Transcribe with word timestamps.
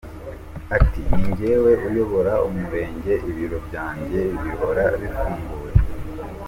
Ati 0.77 1.01
“Ni 1.09 1.23
njyewe 1.29 1.71
uyobora 1.87 2.33
umurenge, 2.47 3.13
ibiro 3.29 3.57
byanjye 3.67 4.19
bihora 4.41 4.83
bifunguye. 4.99 5.71